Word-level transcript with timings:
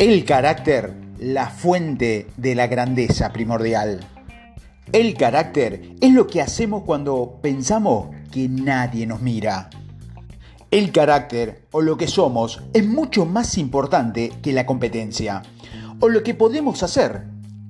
El 0.00 0.24
carácter, 0.24 0.94
la 1.18 1.50
fuente 1.50 2.28
de 2.38 2.54
la 2.54 2.68
grandeza 2.68 3.34
primordial. 3.34 4.00
El 4.92 5.14
carácter 5.14 5.92
es 6.00 6.14
lo 6.14 6.26
que 6.26 6.40
hacemos 6.40 6.84
cuando 6.84 7.38
pensamos 7.42 8.08
que 8.32 8.48
nadie 8.48 9.06
nos 9.06 9.20
mira. 9.20 9.68
El 10.70 10.90
carácter 10.90 11.66
o 11.70 11.82
lo 11.82 11.98
que 11.98 12.08
somos 12.08 12.62
es 12.72 12.86
mucho 12.86 13.26
más 13.26 13.58
importante 13.58 14.32
que 14.40 14.54
la 14.54 14.64
competencia 14.64 15.42
o 16.00 16.08
lo 16.08 16.22
que 16.22 16.32
podemos 16.32 16.82
hacer. 16.82 17.24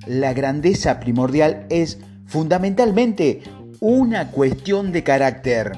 La 0.06 0.32
grandeza 0.32 1.00
primordial 1.00 1.66
es 1.68 1.98
fundamentalmente 2.26 3.42
una 3.80 4.30
cuestión 4.30 4.92
de 4.92 5.02
carácter. 5.02 5.72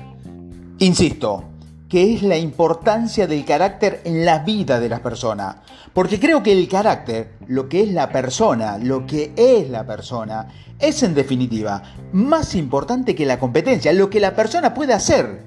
Insisto, 0.80 1.44
que 1.92 2.14
es 2.14 2.22
la 2.22 2.38
importancia 2.38 3.26
del 3.26 3.44
carácter 3.44 4.00
en 4.04 4.24
la 4.24 4.38
vida 4.38 4.80
de 4.80 4.88
las 4.88 5.00
personas. 5.00 5.56
Porque 5.92 6.18
creo 6.18 6.42
que 6.42 6.50
el 6.50 6.66
carácter, 6.66 7.34
lo 7.48 7.68
que 7.68 7.82
es 7.82 7.92
la 7.92 8.08
persona, 8.08 8.78
lo 8.78 9.04
que 9.04 9.34
es 9.36 9.68
la 9.68 9.84
persona, 9.84 10.48
es 10.78 11.02
en 11.02 11.12
definitiva 11.12 11.82
más 12.14 12.54
importante 12.54 13.14
que 13.14 13.26
la 13.26 13.38
competencia, 13.38 13.92
lo 13.92 14.08
que 14.08 14.20
la 14.20 14.34
persona 14.34 14.72
puede 14.72 14.94
hacer. 14.94 15.42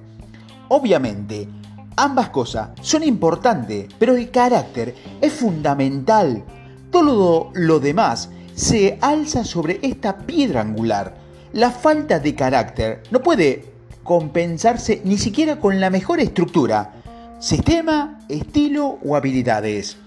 Obviamente, 0.68 1.50
ambas 1.96 2.30
cosas 2.30 2.70
son 2.80 3.02
importantes, 3.02 3.88
pero 3.98 4.16
el 4.16 4.30
carácter 4.30 4.94
es 5.22 5.34
fundamental. 5.34 6.44
Todo 6.92 7.50
lo 7.56 7.80
demás 7.80 8.30
se 8.54 9.00
alza 9.02 9.44
sobre 9.44 9.80
esta 9.82 10.16
piedra 10.16 10.62
angular. 10.62 11.16
La 11.54 11.72
falta 11.72 12.20
de 12.20 12.36
carácter 12.36 13.02
no 13.10 13.24
puede 13.24 13.75
compensarse 14.06 15.02
ni 15.04 15.18
siquiera 15.18 15.60
con 15.60 15.80
la 15.80 15.90
mejor 15.90 16.20
estructura, 16.20 16.94
sistema, 17.40 18.20
estilo 18.30 19.00
o 19.04 19.16
habilidades. 19.16 19.98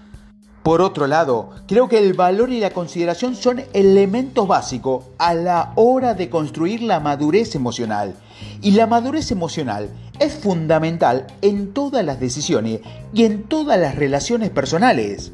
Por 0.63 0.81
otro 0.81 1.05
lado, 1.05 1.49
creo 1.67 1.89
que 1.89 1.97
el 1.97 2.13
valor 2.13 2.49
y 2.49 2.61
la 2.61 2.69
consideración 2.69 3.35
son 3.35 3.61
elementos 3.73 4.47
básicos 4.47 5.03
a 5.17 5.33
la 5.33 5.73
hora 5.75 6.13
de 6.13 6.29
construir 6.29 6.81
la 6.81 7.01
madurez 7.01 7.55
emocional. 7.55 8.15
Y 8.61 8.71
la 8.71 8.87
madurez 8.87 9.31
emocional 9.31 9.89
es 10.19 10.33
fundamental 10.33 11.27
en 11.41 11.73
todas 11.73 12.05
las 12.05 12.21
decisiones 12.21 12.79
y 13.13 13.25
en 13.25 13.43
todas 13.43 13.77
las 13.77 13.95
relaciones 13.95 14.49
personales. 14.49 15.33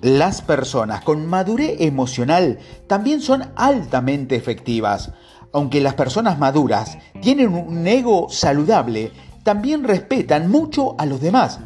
Las 0.00 0.40
personas 0.40 1.04
con 1.04 1.26
madurez 1.26 1.76
emocional 1.80 2.60
también 2.86 3.20
son 3.20 3.50
altamente 3.56 4.36
efectivas. 4.36 5.12
Aunque 5.52 5.80
las 5.80 5.94
personas 5.94 6.38
maduras 6.38 6.98
tienen 7.20 7.54
un 7.54 7.86
ego 7.86 8.28
saludable, 8.30 9.10
también 9.42 9.84
respetan 9.84 10.50
mucho 10.50 10.94
a 10.98 11.06
los 11.06 11.20
demás. 11.20 11.60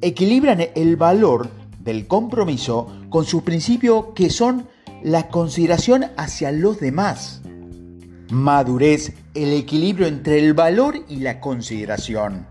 Equilibran 0.00 0.60
el 0.74 0.96
valor 0.96 1.50
del 1.80 2.06
compromiso 2.06 2.88
con 3.10 3.24
sus 3.24 3.42
principios 3.42 4.06
que 4.14 4.30
son 4.30 4.68
la 5.02 5.28
consideración 5.28 6.06
hacia 6.16 6.50
los 6.52 6.80
demás. 6.80 7.42
Madurez, 8.30 9.12
el 9.34 9.52
equilibrio 9.52 10.06
entre 10.06 10.38
el 10.38 10.54
valor 10.54 11.04
y 11.08 11.16
la 11.16 11.40
consideración. 11.40 12.46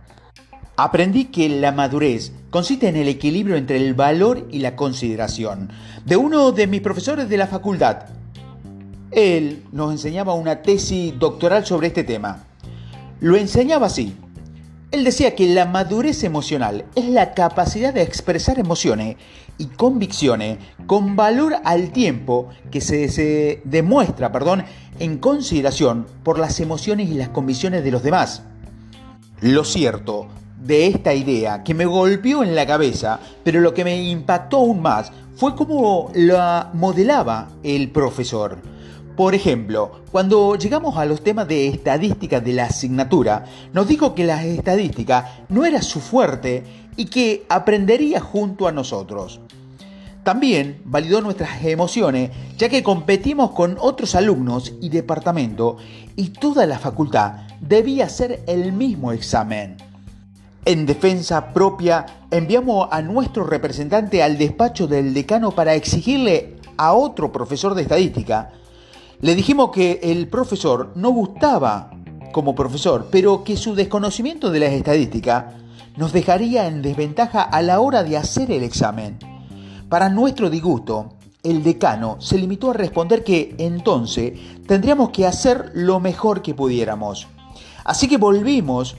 Aprendí 0.78 1.26
que 1.26 1.50
la 1.50 1.72
madurez 1.72 2.32
consiste 2.50 2.88
en 2.88 2.96
el 2.96 3.08
equilibrio 3.08 3.56
entre 3.56 3.78
el 3.78 3.94
valor 3.94 4.48
y 4.52 4.60
la 4.60 4.76
consideración 4.76 5.70
de 6.06 6.16
uno 6.16 6.52
de 6.52 6.68
mis 6.68 6.82
profesores 6.82 7.28
de 7.28 7.38
la 7.38 7.48
facultad. 7.48 8.08
Él 9.16 9.64
nos 9.72 9.94
enseñaba 9.94 10.34
una 10.34 10.62
tesis 10.62 11.18
doctoral 11.18 11.66
sobre 11.66 11.88
este 11.88 12.04
tema. 12.04 12.44
Lo 13.22 13.38
enseñaba 13.38 13.88
así. 13.88 14.14
Él 14.92 15.06
decía 15.06 15.36
que 15.36 15.48
la 15.48 15.66
madurez 15.66 16.26
emocional 16.26 16.84
es 16.96 17.06
la 17.06 17.34
capacidad 17.34 17.94
de 17.94 18.02
expresar 18.02 18.60
emociones 18.60 19.16
y 19.58 19.68
convicciones 19.68 20.58
con 20.86 21.16
valor 21.16 21.56
al 21.64 21.92
tiempo 21.94 22.50
que 22.72 22.82
se, 22.82 23.62
demuestra 23.64 24.34
perdón, 24.34 24.66
en 25.00 25.18
consideración 25.18 26.08
por 26.24 26.38
las 26.38 26.60
emociones 26.60 27.10
y 27.10 27.14
las 27.14 27.30
convicciones 27.30 27.86
de 27.86 27.92
los 27.92 28.04
demás. 28.04 28.44
Lo 29.40 29.64
cierto 29.64 30.28
de 30.62 30.88
esta 30.88 31.14
idea 31.14 31.64
que 31.64 31.74
me 31.74 31.86
golpeó 31.86 32.44
en 32.44 32.54
la 32.54 32.68
cabeza, 32.68 33.22
pero 33.46 33.62
lo 33.62 33.74
que 33.74 33.86
me 33.86 34.04
impactó 34.04 34.58
aún 34.58 34.82
más 34.82 35.14
fue 35.38 35.56
cómo 35.56 36.12
la 36.14 36.70
modelaba 36.74 37.48
el 37.64 37.92
profesor. 37.92 38.75
Por 39.16 39.34
ejemplo, 39.34 40.02
cuando 40.12 40.56
llegamos 40.56 40.98
a 40.98 41.06
los 41.06 41.24
temas 41.24 41.48
de 41.48 41.68
estadística 41.70 42.42
de 42.42 42.52
la 42.52 42.66
asignatura, 42.66 43.46
nos 43.72 43.88
dijo 43.88 44.14
que 44.14 44.26
la 44.26 44.44
estadística 44.44 45.46
no 45.48 45.64
era 45.64 45.82
su 45.82 46.02
fuerte 46.02 46.64
y 46.98 47.06
que 47.06 47.46
aprendería 47.48 48.20
junto 48.20 48.68
a 48.68 48.74
nosotros. 48.74 49.40
También 50.24 50.82
validó 50.84 51.22
nuestras 51.22 51.64
emociones, 51.64 52.32
ya 52.58 52.68
que 52.68 52.84
competimos 52.84 53.52
con 53.52 53.78
otros 53.80 54.16
alumnos 54.16 54.74
y 54.82 54.90
departamento 54.90 55.78
y 56.16 56.30
toda 56.30 56.66
la 56.66 56.80
facultad 56.80 57.48
debía 57.62 58.06
hacer 58.06 58.44
el 58.48 58.74
mismo 58.74 59.14
examen. 59.14 59.78
En 60.66 60.86
defensa 60.88 61.54
propia, 61.54 62.06
enviamos 62.32 62.90
a 62.92 63.02
nuestro 63.02 63.46
representante 63.46 64.24
al 64.24 64.38
despacho 64.38 64.88
del 64.88 65.14
decano 65.14 65.52
para 65.52 65.76
exigirle 65.76 66.56
a 66.76 66.94
otro 66.94 67.32
profesor 67.32 67.76
de 67.76 67.84
estadística. 67.84 68.52
Le 69.22 69.36
dijimos 69.36 69.72
que 69.72 70.00
el 70.04 70.28
profesor 70.28 70.92
no 70.96 71.10
gustaba 71.10 71.92
como 72.32 72.54
profesor, 72.54 73.08
pero 73.12 73.44
que 73.44 73.56
su 73.56 73.76
desconocimiento 73.76 74.52
de 74.52 74.60
las 74.60 74.74
estadísticas 74.74 75.46
nos 75.96 76.12
dejaría 76.12 76.68
en 76.68 76.82
desventaja 76.82 77.42
a 77.42 77.62
la 77.62 77.80
hora 77.80 78.04
de 78.04 78.18
hacer 78.18 78.52
el 78.52 78.64
examen. 78.64 79.18
Para 79.88 80.10
nuestro 80.10 80.50
disgusto, 80.50 81.14
el 81.44 81.64
decano 81.64 82.18
se 82.20 82.38
limitó 82.38 82.72
a 82.72 82.74
responder 82.74 83.24
que 83.24 83.56
entonces 83.58 84.34
tendríamos 84.68 85.12
que 85.12 85.26
hacer 85.26 85.72
lo 85.74 86.00
mejor 86.00 86.42
que 86.42 86.54
pudiéramos. 86.54 87.28
Así 87.86 88.08
que 88.08 88.18
volvimos 88.18 88.98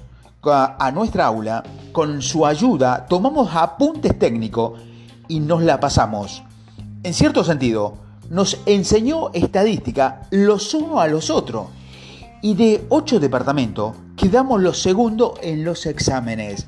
a 0.52 0.92
nuestra 0.92 1.26
aula, 1.26 1.64
con 1.92 2.22
su 2.22 2.46
ayuda 2.46 3.06
tomamos 3.06 3.50
apuntes 3.54 4.16
técnicos 4.18 4.78
y 5.28 5.40
nos 5.40 5.62
la 5.62 5.80
pasamos. 5.80 6.42
En 7.02 7.14
cierto 7.14 7.42
sentido, 7.42 8.05
nos 8.30 8.58
enseñó 8.66 9.30
estadística 9.32 10.22
los 10.30 10.74
unos 10.74 11.00
a 11.00 11.06
los 11.06 11.30
otros. 11.30 11.66
Y 12.42 12.54
de 12.54 12.84
ocho 12.88 13.18
departamentos, 13.18 13.96
quedamos 14.16 14.60
los 14.60 14.80
segundos 14.80 15.32
en 15.42 15.64
los 15.64 15.86
exámenes. 15.86 16.66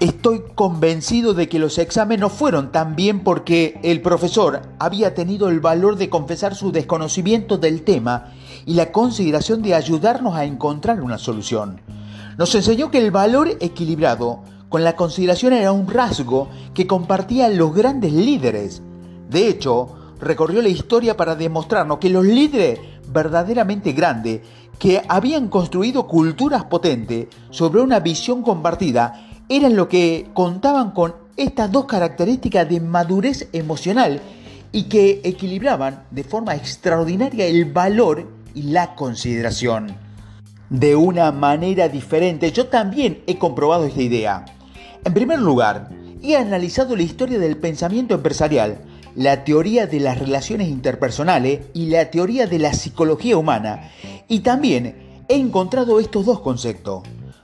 Estoy 0.00 0.42
convencido 0.54 1.34
de 1.34 1.48
que 1.48 1.58
los 1.58 1.76
exámenes 1.76 2.20
no 2.20 2.30
fueron 2.30 2.72
tan 2.72 2.96
bien 2.96 3.20
porque 3.20 3.78
el 3.82 4.00
profesor 4.00 4.62
había 4.78 5.14
tenido 5.14 5.50
el 5.50 5.60
valor 5.60 5.96
de 5.96 6.08
confesar 6.08 6.54
su 6.54 6.72
desconocimiento 6.72 7.58
del 7.58 7.82
tema 7.82 8.32
y 8.64 8.74
la 8.74 8.92
consideración 8.92 9.60
de 9.60 9.74
ayudarnos 9.74 10.34
a 10.34 10.44
encontrar 10.44 11.02
una 11.02 11.18
solución. 11.18 11.82
Nos 12.38 12.54
enseñó 12.54 12.90
que 12.90 12.98
el 12.98 13.10
valor 13.10 13.50
equilibrado 13.60 14.40
con 14.70 14.84
la 14.84 14.96
consideración 14.96 15.52
era 15.52 15.72
un 15.72 15.86
rasgo 15.86 16.48
que 16.72 16.86
compartían 16.86 17.58
los 17.58 17.74
grandes 17.74 18.14
líderes. 18.14 18.80
De 19.28 19.48
hecho, 19.48 19.99
recorrió 20.20 20.62
la 20.62 20.68
historia 20.68 21.16
para 21.16 21.34
demostrarnos 21.34 21.98
que 21.98 22.10
los 22.10 22.24
líderes 22.24 22.80
verdaderamente 23.08 23.92
grandes, 23.92 24.40
que 24.78 25.02
habían 25.08 25.48
construido 25.48 26.06
culturas 26.06 26.64
potentes 26.64 27.26
sobre 27.50 27.80
una 27.80 28.00
visión 28.00 28.42
compartida, 28.42 29.26
eran 29.48 29.76
los 29.76 29.88
que 29.88 30.28
contaban 30.32 30.92
con 30.92 31.14
estas 31.36 31.72
dos 31.72 31.86
características 31.86 32.68
de 32.68 32.80
madurez 32.80 33.48
emocional 33.52 34.20
y 34.72 34.84
que 34.84 35.20
equilibraban 35.24 36.04
de 36.10 36.24
forma 36.24 36.54
extraordinaria 36.54 37.46
el 37.46 37.64
valor 37.64 38.28
y 38.54 38.62
la 38.62 38.94
consideración 38.94 39.96
de 40.68 40.94
una 40.96 41.32
manera 41.32 41.88
diferente. 41.88 42.52
Yo 42.52 42.68
también 42.68 43.22
he 43.26 43.38
comprobado 43.38 43.84
esta 43.84 44.02
idea. 44.02 44.44
En 45.04 45.12
primer 45.12 45.40
lugar, 45.40 45.90
he 46.22 46.36
analizado 46.36 46.94
la 46.94 47.02
historia 47.02 47.38
del 47.38 47.56
pensamiento 47.56 48.14
empresarial, 48.14 48.78
la 49.14 49.44
teoría 49.44 49.86
de 49.86 50.00
las 50.00 50.18
relaciones 50.18 50.68
interpersonales 50.68 51.60
y 51.74 51.86
la 51.86 52.10
teoría 52.10 52.46
de 52.46 52.58
la 52.58 52.72
psicología 52.72 53.36
humana. 53.36 53.90
Y 54.28 54.40
también 54.40 55.24
he 55.28 55.36
encontrado 55.36 56.00
estos 56.00 56.26
dos 56.26 56.40
conceptos. 56.40 57.02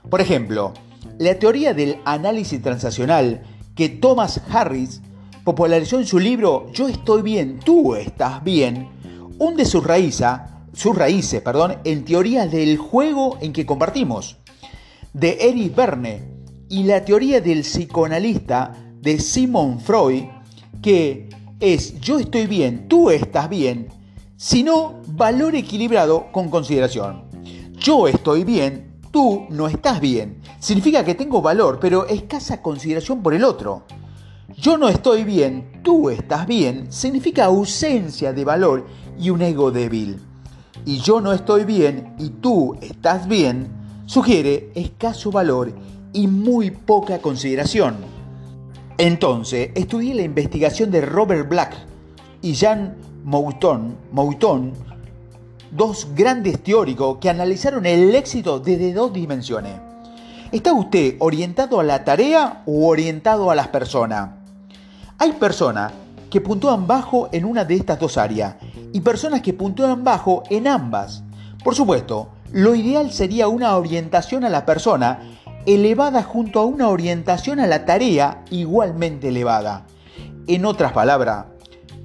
Por 0.09 0.21
ejemplo, 0.21 0.73
la 1.17 1.37
teoría 1.39 1.73
del 1.73 1.97
análisis 2.05 2.61
transaccional 2.61 3.41
que 3.75 3.89
Thomas 3.89 4.41
Harris 4.49 5.01
popularizó 5.43 5.99
en 5.99 6.05
su 6.05 6.19
libro 6.19 6.71
Yo 6.73 6.87
estoy 6.87 7.21
bien, 7.21 7.59
tú 7.63 7.95
estás 7.95 8.43
bien, 8.43 8.89
hunde 9.39 9.65
sus 9.65 9.83
raíces 9.83 10.27
sus 10.77 10.95
raíces 10.95 11.41
perdón, 11.41 11.77
en 11.83 12.05
teoría 12.05 12.45
del 12.45 12.77
juego 12.77 13.37
en 13.41 13.51
que 13.51 13.65
compartimos, 13.65 14.37
de 15.11 15.37
Erich 15.41 15.75
Verne, 15.75 16.37
y 16.69 16.83
la 16.83 17.03
teoría 17.03 17.41
del 17.41 17.61
psicoanalista 17.61 18.73
de 19.01 19.19
Simon 19.19 19.79
Freud, 19.79 20.25
que 20.81 21.29
es 21.59 21.99
yo 21.99 22.19
estoy 22.19 22.47
bien, 22.47 22.87
tú 22.87 23.09
estás 23.09 23.49
bien, 23.49 23.87
sino 24.35 25.01
valor 25.07 25.55
equilibrado 25.55 26.31
con 26.31 26.49
consideración. 26.49 27.23
Yo 27.79 28.07
estoy 28.07 28.43
bien, 28.43 28.99
tú 29.11 29.47
no 29.49 29.67
estás 29.67 29.99
bien. 29.99 30.41
Significa 30.59 31.03
que 31.03 31.15
tengo 31.15 31.41
valor, 31.41 31.79
pero 31.79 32.07
escasa 32.07 32.61
consideración 32.61 33.23
por 33.23 33.33
el 33.33 33.43
otro. 33.43 33.83
Yo 34.55 34.77
no 34.77 34.89
estoy 34.89 35.23
bien, 35.23 35.81
tú 35.83 36.09
estás 36.09 36.47
bien, 36.47 36.91
significa 36.91 37.45
ausencia 37.45 38.33
de 38.33 38.45
valor 38.45 38.85
y 39.19 39.29
un 39.29 39.41
ego 39.41 39.71
débil. 39.71 40.19
Y 40.85 40.99
yo 40.99 41.21
no 41.21 41.33
estoy 41.33 41.65
bien 41.65 42.15
y 42.19 42.29
tú 42.29 42.77
estás 42.81 43.27
bien, 43.27 43.67
sugiere 44.05 44.71
escaso 44.75 45.31
valor 45.31 45.73
y 46.13 46.27
muy 46.27 46.71
poca 46.71 47.19
consideración. 47.19 48.16
Entonces, 48.97 49.69
estudié 49.75 50.15
la 50.15 50.23
investigación 50.23 50.89
de 50.89 51.01
Robert 51.01 51.47
Black 51.47 51.75
y 52.41 52.53
Jean 52.53 52.95
Mouton, 53.23 53.95
Mouton 54.11 54.73
dos 55.71 56.07
grandes 56.15 56.63
teóricos 56.63 57.17
que 57.19 57.29
analizaron 57.29 57.85
el 57.85 58.15
éxito 58.15 58.59
desde 58.59 58.93
dos 58.93 59.13
dimensiones. 59.13 59.73
¿Está 60.51 60.73
usted 60.73 61.15
orientado 61.19 61.79
a 61.79 61.83
la 61.83 62.03
tarea 62.03 62.63
o 62.65 62.87
orientado 62.87 63.51
a 63.51 63.55
las 63.55 63.67
personas? 63.67 64.29
Hay 65.19 65.33
personas 65.33 65.91
que 66.29 66.41
puntúan 66.41 66.87
bajo 66.87 67.29
en 67.31 67.45
una 67.45 67.65
de 67.65 67.75
estas 67.75 67.99
dos 67.99 68.17
áreas 68.17 68.55
y 68.93 69.01
personas 69.01 69.41
que 69.41 69.53
puntúan 69.53 70.03
bajo 70.03 70.43
en 70.49 70.67
ambas. 70.67 71.23
Por 71.63 71.75
supuesto, 71.75 72.29
lo 72.51 72.75
ideal 72.75 73.11
sería 73.11 73.47
una 73.47 73.75
orientación 73.75 74.45
a 74.45 74.49
la 74.49 74.65
persona 74.65 75.19
elevada 75.67 76.23
junto 76.23 76.61
a 76.61 76.65
una 76.65 76.87
orientación 76.87 77.59
a 77.59 77.67
la 77.67 77.83
tarea 77.83 78.45
igualmente 78.49 79.27
elevada. 79.27 79.85
En 80.47 80.63
otras 80.65 80.93
palabras, 80.93 81.47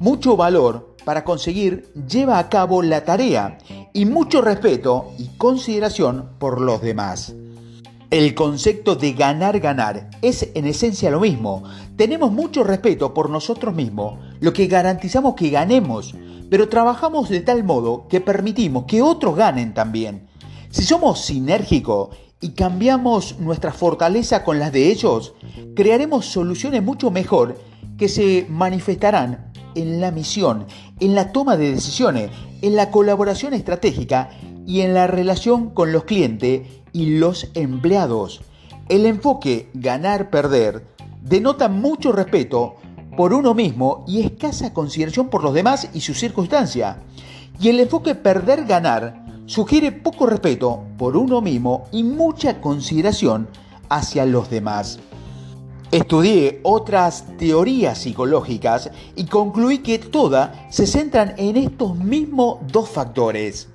mucho 0.00 0.36
valor 0.36 0.96
para 1.04 1.22
conseguir 1.22 1.88
lleva 2.08 2.40
a 2.40 2.48
cabo 2.48 2.82
la 2.82 3.04
tarea 3.04 3.58
y 3.92 4.04
mucho 4.04 4.42
respeto 4.42 5.12
y 5.16 5.28
consideración 5.38 6.30
por 6.40 6.60
los 6.60 6.82
demás. 6.82 7.36
El 8.10 8.34
concepto 8.34 8.96
de 8.96 9.12
ganar-ganar 9.12 10.10
es 10.22 10.50
en 10.54 10.66
esencia 10.66 11.12
lo 11.12 11.20
mismo. 11.20 11.62
Tenemos 11.96 12.32
mucho 12.32 12.64
respeto 12.64 13.14
por 13.14 13.30
nosotros 13.30 13.72
mismos, 13.76 14.18
lo 14.40 14.52
que 14.52 14.66
garantizamos 14.66 15.36
que 15.36 15.50
ganemos, 15.50 16.16
pero 16.50 16.68
trabajamos 16.68 17.28
de 17.28 17.40
tal 17.40 17.62
modo 17.62 18.08
que 18.08 18.20
permitimos 18.20 18.86
que 18.86 19.02
otros 19.02 19.36
ganen 19.36 19.72
también. 19.72 20.26
Si 20.70 20.82
somos 20.82 21.20
sinérgicos 21.20 22.08
y 22.42 22.50
cambiamos 22.50 23.38
nuestra 23.38 23.72
fortaleza 23.72 24.44
con 24.44 24.58
las 24.58 24.72
de 24.72 24.90
ellos, 24.90 25.32
crearemos 25.74 26.26
soluciones 26.26 26.82
mucho 26.82 27.10
mejor 27.10 27.58
que 27.96 28.08
se 28.08 28.46
manifestarán 28.50 29.52
en 29.74 30.00
la 30.00 30.10
misión, 30.10 30.66
en 31.00 31.14
la 31.14 31.32
toma 31.32 31.56
de 31.56 31.70
decisiones, 31.70 32.30
en 32.60 32.76
la 32.76 32.90
colaboración 32.90 33.54
estratégica 33.54 34.30
y 34.66 34.80
en 34.80 34.92
la 34.92 35.06
relación 35.06 35.70
con 35.70 35.92
los 35.92 36.04
clientes 36.04 36.62
y 36.92 37.16
los 37.18 37.48
empleados. 37.54 38.42
El 38.88 39.06
enfoque 39.06 39.70
ganar-perder 39.72 40.84
denota 41.22 41.68
mucho 41.68 42.10
respeto 42.10 42.74
por 43.16 43.32
uno 43.34 43.54
mismo 43.54 44.04
y 44.08 44.22
escasa 44.22 44.74
consideración 44.74 45.28
por 45.28 45.44
los 45.44 45.54
demás 45.54 45.88
y 45.94 46.00
sus 46.00 46.18
circunstancias. 46.18 46.96
Y 47.60 47.68
el 47.68 47.78
enfoque 47.78 48.16
perder-ganar 48.16 49.21
sugiere 49.52 49.92
poco 49.92 50.24
respeto 50.24 50.82
por 50.96 51.14
uno 51.14 51.42
mismo 51.42 51.84
y 51.92 52.04
mucha 52.04 52.58
consideración 52.62 53.48
hacia 53.90 54.24
los 54.24 54.48
demás. 54.48 54.98
Estudié 55.90 56.60
otras 56.62 57.26
teorías 57.36 57.98
psicológicas 57.98 58.90
y 59.14 59.26
concluí 59.26 59.80
que 59.80 59.98
todas 59.98 60.52
se 60.74 60.86
centran 60.86 61.34
en 61.36 61.58
estos 61.58 61.98
mismos 61.98 62.60
dos 62.72 62.88
factores. 62.88 63.68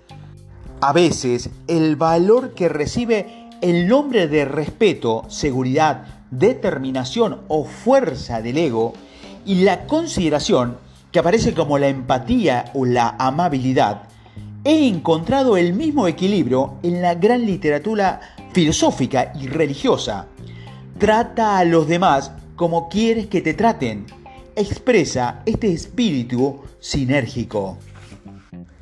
A 0.81 0.93
veces 0.93 1.51
el 1.67 1.95
valor 1.95 2.55
que 2.55 2.69
recibe 2.69 3.47
el 3.61 3.87
nombre 3.87 4.27
de 4.27 4.45
respeto, 4.45 5.25
seguridad, 5.27 6.23
determinación 6.31 7.41
o 7.49 7.65
fuerza 7.65 8.41
del 8.41 8.57
ego 8.57 8.93
y 9.45 9.61
la 9.61 9.85
consideración 9.85 10.77
que 11.11 11.19
aparece 11.19 11.53
como 11.53 11.77
la 11.77 11.87
empatía 11.87 12.71
o 12.73 12.83
la 12.83 13.15
amabilidad, 13.19 14.06
he 14.67 14.87
encontrado 14.87 15.57
el 15.57 15.73
mismo 15.73 16.07
equilibrio 16.07 16.75
en 16.83 17.01
la 17.01 17.15
gran 17.15 17.45
literatura 17.45 18.19
filosófica 18.53 19.31
y 19.39 19.47
religiosa 19.47 20.27
Trata 20.97 21.59
a 21.59 21.63
los 21.63 21.87
demás 21.87 22.31
como 22.55 22.89
quieres 22.89 23.27
que 23.27 23.41
te 23.41 23.53
traten. 23.53 24.07
Expresa 24.55 25.43
este 25.45 25.71
espíritu 25.71 26.61
sinérgico. 26.79 27.77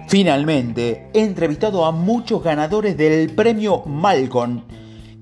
Finalmente, 0.08 1.10
he 1.14 1.24
entrevistado 1.26 1.84
a 1.84 1.92
muchos 1.92 2.42
ganadores 2.42 2.96
del 2.96 3.32
premio 3.32 3.84
Malcolm, 3.86 4.62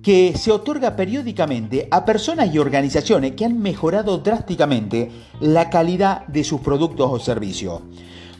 que 0.03 0.35
se 0.37 0.51
otorga 0.51 0.95
periódicamente 0.95 1.87
a 1.89 2.05
personas 2.05 2.53
y 2.53 2.59
organizaciones 2.59 3.31
que 3.31 3.45
han 3.45 3.59
mejorado 3.59 4.19
drásticamente 4.19 5.09
la 5.39 5.71
calidad 5.71 6.27
de 6.27 6.43
sus 6.43 6.61
productos 6.61 7.09
o 7.11 7.17
servicios. 7.17 7.81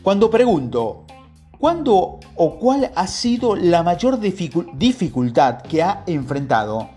Cuando 0.03 0.29
pregunto, 0.29 1.02
¿cuándo 1.63 2.19
o 2.35 2.59
cuál 2.59 2.91
ha 2.93 3.07
sido 3.07 3.55
la 3.55 3.83
mayor 3.83 4.19
dificultad 4.19 5.61
que 5.61 5.81
ha 5.81 6.03
enfrentado? 6.07 6.89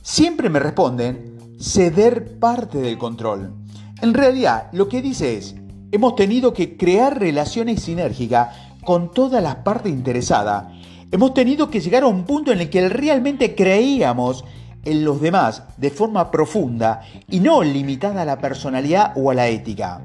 Siempre 0.00 0.48
me 0.48 0.60
responden 0.60 1.56
ceder 1.60 2.38
parte 2.38 2.78
del 2.78 2.96
control. 2.96 3.52
En 4.00 4.14
realidad, 4.14 4.68
lo 4.72 4.88
que 4.88 5.02
dice 5.02 5.36
es, 5.36 5.54
hemos 5.92 6.16
tenido 6.16 6.54
que 6.54 6.78
crear 6.78 7.20
relaciones 7.20 7.82
sinérgicas 7.82 8.56
con 8.82 9.12
todas 9.12 9.42
las 9.42 9.56
partes 9.56 9.92
interesadas. 9.92 10.72
Hemos 11.12 11.34
tenido 11.34 11.68
que 11.68 11.80
llegar 11.80 12.04
a 12.04 12.06
un 12.06 12.24
punto 12.24 12.50
en 12.50 12.62
el 12.62 12.70
que 12.70 12.88
realmente 12.88 13.54
creíamos 13.54 14.42
en 14.86 15.04
los 15.04 15.20
demás 15.20 15.64
de 15.76 15.90
forma 15.90 16.30
profunda 16.30 17.02
y 17.28 17.40
no 17.40 17.62
limitada 17.62 18.22
a 18.22 18.24
la 18.24 18.38
personalidad 18.38 19.12
o 19.16 19.30
a 19.30 19.34
la 19.34 19.48
ética. 19.48 20.00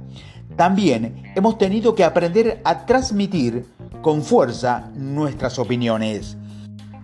También 0.57 1.24
hemos 1.36 1.57
tenido 1.57 1.95
que 1.95 2.04
aprender 2.04 2.60
a 2.66 2.86
transmitir 2.86 3.79
con 4.01 4.24
fuerza 4.24 4.90
nuestras 4.96 5.60
opiniones. 5.60 6.38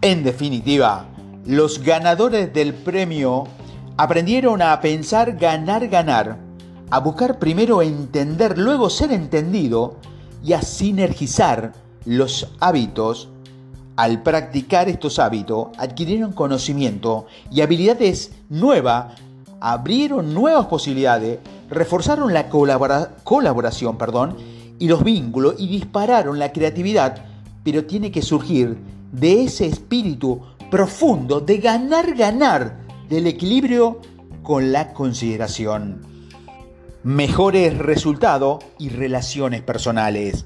En 0.01 0.24
definitiva, 0.24 1.06
los 1.45 1.83
ganadores 1.83 2.53
del 2.53 2.74
premio 2.74 3.45
aprendieron 3.97 4.62
a 4.62 4.80
pensar 4.81 5.38
ganar, 5.38 5.88
ganar, 5.88 6.38
a 6.89 7.00
buscar 7.00 7.39
primero 7.39 7.81
entender, 7.81 8.57
luego 8.57 8.89
ser 8.89 9.12
entendido 9.12 9.97
y 10.44 10.53
a 10.53 10.62
sinergizar 10.62 11.74
los 12.06 12.50
hábitos. 12.59 13.30
Al 13.95 14.21
practicar 14.24 14.89
estos 14.89 15.19
hábitos, 15.19 15.69
adquirieron 15.77 16.33
conocimiento 16.33 17.27
y 17.50 17.62
habilidades 17.62 18.31
nuevas, 18.50 19.13
abrieron 19.62 20.34
nuevas 20.34 20.65
posibilidades, 20.65 21.39
reforzaron 21.70 22.34
la 22.34 22.50
colaboración 22.50 23.98
perdón, 23.98 24.36
y 24.79 24.88
los 24.88 25.03
vínculos 25.03 25.55
y 25.58 25.67
dispararon 25.67 26.39
la 26.39 26.51
creatividad, 26.51 27.25
pero 27.63 27.86
tiene 27.86 28.12
que 28.12 28.22
surgir 28.22 28.77
de 29.12 29.44
ese 29.44 29.65
espíritu 29.65 30.41
profundo 30.70 31.39
de 31.39 31.58
ganar-ganar 31.58 32.79
del 33.10 33.27
equilibrio 33.27 34.01
con 34.44 34.72
la 34.72 34.94
consideración. 34.94 36.01
Mejores 37.03 37.77
resultados 37.77 38.63
y 38.79 38.89
relaciones 38.89 39.62
personales. 39.62 40.46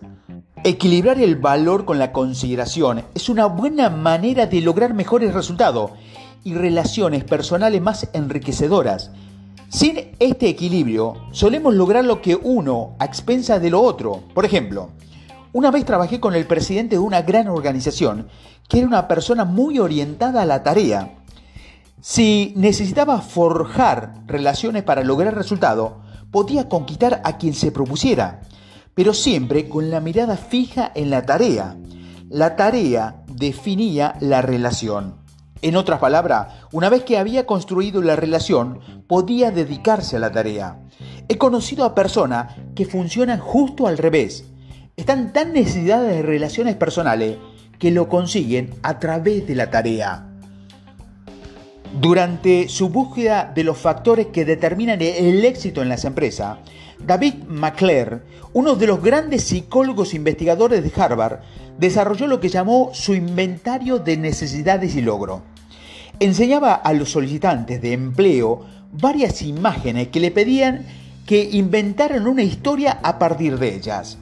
Equilibrar 0.63 1.21
el 1.21 1.37
valor 1.37 1.85
con 1.85 1.99
la 1.99 2.11
consideración 2.11 3.03
es 3.15 3.29
una 3.29 3.45
buena 3.45 3.89
manera 3.89 4.45
de 4.45 4.59
lograr 4.61 4.93
mejores 4.93 5.33
resultados 5.33 5.91
y 6.43 6.53
relaciones 6.53 7.23
personales 7.23 7.81
más 7.81 8.09
enriquecedoras. 8.13 9.11
Sin 9.69 10.15
este 10.17 10.49
equilibrio, 10.49 11.27
solemos 11.31 11.75
lograr 11.75 12.03
lo 12.03 12.23
que 12.23 12.35
uno 12.35 12.95
a 12.97 13.05
expensas 13.05 13.61
de 13.61 13.69
lo 13.69 13.81
otro. 13.81 14.23
Por 14.33 14.43
ejemplo, 14.43 14.89
una 15.53 15.69
vez 15.69 15.85
trabajé 15.85 16.19
con 16.19 16.33
el 16.33 16.47
presidente 16.47 16.95
de 16.95 16.99
una 16.99 17.21
gran 17.21 17.47
organización 17.47 18.27
que 18.67 18.79
era 18.79 18.87
una 18.87 19.07
persona 19.07 19.45
muy 19.45 19.77
orientada 19.77 20.41
a 20.41 20.45
la 20.47 20.63
tarea. 20.63 21.19
Si 22.01 22.51
necesitaba 22.55 23.21
forjar 23.21 24.15
relaciones 24.25 24.81
para 24.81 25.03
lograr 25.03 25.35
resultado, 25.35 26.01
podía 26.31 26.67
conquistar 26.67 27.21
a 27.23 27.37
quien 27.37 27.53
se 27.53 27.71
propusiera, 27.71 28.41
pero 28.95 29.13
siempre 29.13 29.69
con 29.69 29.91
la 29.91 29.99
mirada 29.99 30.35
fija 30.35 30.91
en 30.95 31.11
la 31.11 31.27
tarea. 31.27 31.77
La 32.27 32.55
tarea 32.55 33.23
definía 33.27 34.15
la 34.19 34.41
relación. 34.41 35.18
En 35.61 35.75
otras 35.75 35.99
palabras, 35.99 36.47
una 36.71 36.89
vez 36.89 37.03
que 37.03 37.17
había 37.17 37.45
construido 37.45 38.01
la 38.01 38.15
relación, 38.15 38.79
podía 39.07 39.51
dedicarse 39.51 40.15
a 40.15 40.19
la 40.19 40.31
tarea. 40.31 40.79
He 41.27 41.37
conocido 41.37 41.83
a 41.83 41.95
personas 41.95 42.55
que 42.75 42.85
funcionan 42.85 43.39
justo 43.39 43.87
al 43.87 43.97
revés 43.97 44.45
están 44.99 45.31
tan 45.31 45.53
necesitadas 45.53 46.07
de 46.09 46.21
relaciones 46.21 46.75
personales 46.75 47.37
que 47.77 47.89
lo 47.89 48.09
consiguen 48.09 48.71
a 48.83 48.99
través 48.99 49.47
de 49.47 49.55
la 49.55 49.69
tarea. 49.69 50.25
Durante 51.99 52.67
su 52.67 52.89
búsqueda 52.89 53.51
de 53.55 53.63
los 53.63 53.77
factores 53.77 54.27
que 54.27 54.43
determinan 54.43 55.01
el 55.01 55.45
éxito 55.45 55.81
en 55.81 55.89
las 55.89 56.03
empresas, 56.03 56.57
David 56.99 57.35
McClure, 57.47 58.19
uno 58.51 58.75
de 58.75 58.87
los 58.87 59.01
grandes 59.01 59.45
psicólogos 59.45 60.13
investigadores 60.13 60.83
de 60.83 61.01
Harvard, 61.01 61.39
desarrolló 61.77 62.27
lo 62.27 62.41
que 62.41 62.49
llamó 62.49 62.89
su 62.93 63.13
inventario 63.13 63.99
de 63.99 64.17
necesidades 64.17 64.95
y 64.95 65.01
logro. 65.01 65.43
Enseñaba 66.21 66.73
a 66.73 66.91
los 66.91 67.11
solicitantes 67.11 67.81
de 67.81 67.93
empleo 67.93 68.65
varias 68.91 69.41
imágenes 69.41 70.09
que 70.09 70.19
le 70.19 70.31
pedían 70.31 70.85
que 71.25 71.49
inventaran 71.53 72.27
una 72.27 72.43
historia 72.43 72.99
a 73.03 73.17
partir 73.19 73.57
de 73.57 73.73
ellas. 73.75 74.17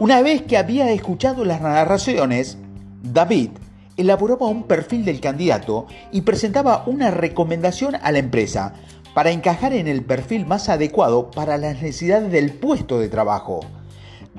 Una 0.00 0.20
vez 0.20 0.42
que 0.42 0.56
había 0.56 0.90
escuchado 0.90 1.44
las 1.44 1.60
narraciones, 1.60 2.58
David 3.04 3.50
elaboraba 3.96 4.48
un 4.48 4.64
perfil 4.64 5.04
del 5.04 5.20
candidato 5.20 5.86
y 6.10 6.22
presentaba 6.22 6.82
una 6.86 7.12
recomendación 7.12 7.94
a 8.02 8.10
la 8.10 8.18
empresa 8.18 8.74
para 9.14 9.30
encajar 9.30 9.72
en 9.74 9.86
el 9.86 10.04
perfil 10.04 10.44
más 10.44 10.68
adecuado 10.68 11.30
para 11.30 11.56
las 11.56 11.74
necesidades 11.74 12.32
del 12.32 12.52
puesto 12.52 12.98
de 12.98 13.08
trabajo. 13.08 13.60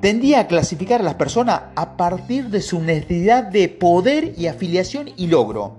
Tendía 0.01 0.41
a 0.41 0.47
clasificar 0.47 0.99
a 0.99 1.05
las 1.05 1.15
personas 1.15 1.61
a 1.75 1.95
partir 1.95 2.49
de 2.49 2.61
su 2.61 2.81
necesidad 2.81 3.43
de 3.45 3.69
poder 3.69 4.33
y 4.37 4.47
afiliación 4.47 5.11
y 5.15 5.27
logro. 5.27 5.77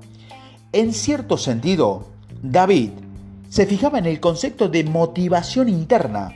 En 0.72 0.92
cierto 0.92 1.36
sentido, 1.36 2.06
David 2.42 2.90
se 3.48 3.66
fijaba 3.66 3.98
en 3.98 4.06
el 4.06 4.20
concepto 4.20 4.68
de 4.68 4.84
motivación 4.84 5.68
interna. 5.68 6.32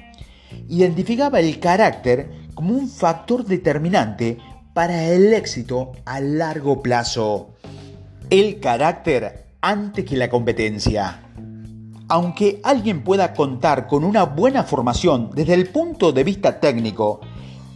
Identificaba 0.68 1.38
el 1.38 1.60
carácter 1.60 2.48
como 2.54 2.74
un 2.74 2.88
factor 2.88 3.44
determinante 3.44 4.38
para 4.72 5.04
el 5.04 5.32
éxito 5.32 5.92
a 6.04 6.18
largo 6.18 6.82
plazo. 6.82 7.50
El 8.28 8.58
carácter 8.58 9.46
antes 9.60 10.04
que 10.04 10.16
la 10.16 10.28
competencia. 10.28 11.30
Aunque 12.08 12.60
alguien 12.64 13.04
pueda 13.04 13.34
contar 13.34 13.86
con 13.86 14.02
una 14.02 14.24
buena 14.24 14.64
formación 14.64 15.30
desde 15.32 15.54
el 15.54 15.68
punto 15.68 16.10
de 16.10 16.24
vista 16.24 16.58
técnico, 16.58 17.20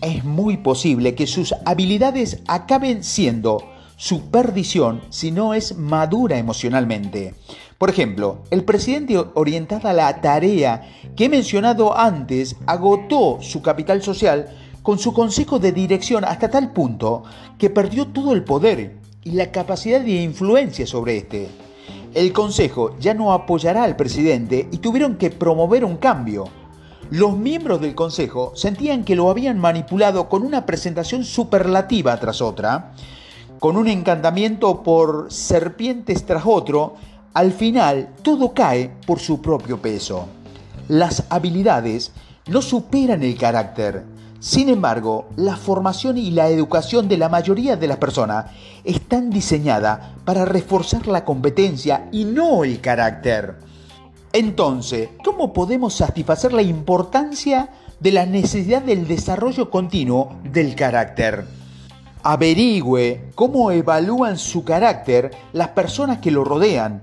es 0.00 0.24
muy 0.24 0.56
posible 0.56 1.14
que 1.14 1.28
sus 1.28 1.54
habilidades 1.64 2.42
acaben 2.48 3.04
siendo 3.04 3.62
su 3.98 4.30
perdición 4.30 5.00
si 5.10 5.32
no 5.32 5.54
es 5.54 5.76
madura 5.76 6.38
emocionalmente. 6.38 7.34
Por 7.78 7.90
ejemplo, 7.90 8.44
el 8.50 8.62
presidente 8.62 9.18
orientado 9.34 9.88
a 9.88 9.92
la 9.92 10.20
tarea 10.20 10.88
que 11.16 11.24
he 11.24 11.28
mencionado 11.28 11.98
antes 11.98 12.54
agotó 12.66 13.38
su 13.40 13.60
capital 13.60 14.00
social 14.00 14.50
con 14.82 15.00
su 15.00 15.12
consejo 15.12 15.58
de 15.58 15.72
dirección 15.72 16.24
hasta 16.24 16.48
tal 16.48 16.72
punto 16.72 17.24
que 17.58 17.70
perdió 17.70 18.06
todo 18.06 18.32
el 18.32 18.44
poder 18.44 18.94
y 19.24 19.32
la 19.32 19.50
capacidad 19.50 20.00
de 20.00 20.22
influencia 20.22 20.86
sobre 20.86 21.16
este. 21.16 21.48
El 22.14 22.32
consejo 22.32 22.96
ya 23.00 23.14
no 23.14 23.32
apoyará 23.32 23.82
al 23.82 23.96
presidente 23.96 24.68
y 24.70 24.78
tuvieron 24.78 25.16
que 25.16 25.30
promover 25.30 25.84
un 25.84 25.96
cambio. 25.96 26.44
Los 27.10 27.36
miembros 27.36 27.80
del 27.80 27.96
consejo 27.96 28.52
sentían 28.54 29.02
que 29.02 29.16
lo 29.16 29.28
habían 29.28 29.58
manipulado 29.58 30.28
con 30.28 30.44
una 30.44 30.66
presentación 30.66 31.24
superlativa 31.24 32.18
tras 32.20 32.40
otra, 32.40 32.92
con 33.58 33.76
un 33.76 33.88
encantamiento 33.88 34.82
por 34.82 35.32
serpientes 35.32 36.24
tras 36.24 36.44
otro, 36.46 36.94
al 37.34 37.52
final 37.52 38.10
todo 38.22 38.54
cae 38.54 38.90
por 39.06 39.20
su 39.20 39.40
propio 39.40 39.80
peso. 39.80 40.26
Las 40.88 41.24
habilidades 41.28 42.12
no 42.46 42.62
superan 42.62 43.22
el 43.22 43.36
carácter 43.36 44.04
sin 44.40 44.68
embargo, 44.68 45.26
la 45.34 45.56
formación 45.56 46.16
y 46.16 46.30
la 46.30 46.48
educación 46.48 47.08
de 47.08 47.18
la 47.18 47.28
mayoría 47.28 47.76
de 47.76 47.88
las 47.88 47.96
personas 47.96 48.46
están 48.84 49.30
diseñadas 49.30 49.98
para 50.24 50.44
reforzar 50.44 51.08
la 51.08 51.24
competencia 51.24 52.08
y 52.12 52.24
no 52.24 52.62
el 52.62 52.80
carácter. 52.80 53.56
Entonces, 54.32 55.08
¿cómo 55.24 55.52
podemos 55.52 55.94
satisfacer 55.94 56.52
la 56.52 56.62
importancia 56.62 57.70
de 57.98 58.12
la 58.12 58.26
necesidad 58.26 58.82
del 58.82 59.08
desarrollo 59.08 59.70
continuo 59.70 60.36
del 60.44 60.76
carácter? 60.76 61.57
Averigüe 62.22 63.30
cómo 63.34 63.70
evalúan 63.70 64.38
su 64.38 64.64
carácter 64.64 65.30
las 65.52 65.68
personas 65.68 66.18
que 66.18 66.30
lo 66.30 66.44
rodean, 66.44 67.02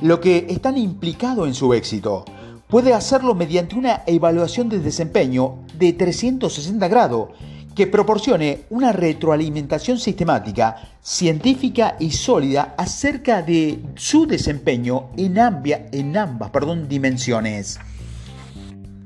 lo 0.00 0.20
que 0.20 0.46
están 0.48 0.76
implicado 0.78 1.46
en 1.46 1.54
su 1.54 1.72
éxito 1.74 2.24
puede 2.68 2.94
hacerlo 2.94 3.34
mediante 3.34 3.76
una 3.76 4.02
evaluación 4.06 4.68
de 4.68 4.80
desempeño 4.80 5.58
de 5.78 5.92
360 5.92 6.88
grados 6.88 7.28
que 7.74 7.86
proporcione 7.86 8.62
una 8.70 8.90
retroalimentación 8.92 9.98
sistemática, 9.98 10.76
científica 11.02 11.96
y 12.00 12.10
sólida 12.10 12.74
acerca 12.78 13.42
de 13.42 13.82
su 13.96 14.26
desempeño 14.26 15.10
en, 15.16 15.36
en 15.36 16.16
ambas 16.16 16.50
dimensiones. 16.88 17.78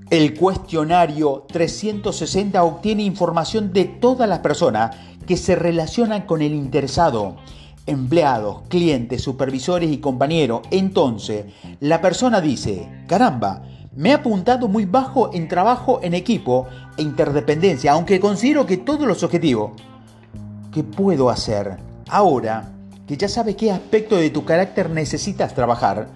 El 0.08 0.34
cuestionario 0.34 1.46
360 1.48 2.62
obtiene 2.62 3.02
información 3.02 3.72
de 3.72 3.84
todas 3.84 4.28
las 4.28 4.38
personas 4.38 4.96
que 5.26 5.36
se 5.36 5.56
relacionan 5.56 6.22
con 6.22 6.42
el 6.42 6.54
interesado 6.54 7.36
empleados, 7.86 8.62
clientes, 8.68 9.22
supervisores 9.22 9.90
y 9.90 9.98
compañeros. 9.98 10.62
Entonces, 10.70 11.46
la 11.80 12.00
persona 12.00 12.40
dice, 12.40 12.88
caramba, 13.06 13.62
me 13.96 14.10
he 14.10 14.12
apuntado 14.12 14.68
muy 14.68 14.84
bajo 14.84 15.34
en 15.34 15.48
trabajo 15.48 16.00
en 16.02 16.14
equipo 16.14 16.66
e 16.96 17.02
interdependencia, 17.02 17.92
aunque 17.92 18.20
considero 18.20 18.66
que 18.66 18.76
todos 18.76 19.06
los 19.06 19.22
objetivos. 19.22 19.72
¿Qué 20.72 20.84
puedo 20.84 21.30
hacer? 21.30 21.78
Ahora 22.08 22.72
que 23.06 23.16
ya 23.16 23.28
sabes 23.28 23.56
qué 23.56 23.72
aspecto 23.72 24.14
de 24.14 24.30
tu 24.30 24.44
carácter 24.44 24.88
necesitas 24.88 25.52
trabajar, 25.52 26.06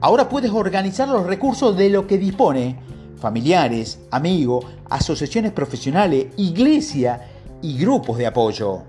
ahora 0.00 0.28
puedes 0.28 0.50
organizar 0.50 1.08
los 1.08 1.24
recursos 1.24 1.76
de 1.76 1.90
lo 1.90 2.08
que 2.08 2.18
dispone, 2.18 2.76
familiares, 3.20 4.00
amigos, 4.10 4.66
asociaciones 4.88 5.52
profesionales, 5.52 6.26
iglesia 6.36 7.29
y 7.62 7.78
grupos 7.78 8.18
de 8.18 8.26
apoyo. 8.26 8.82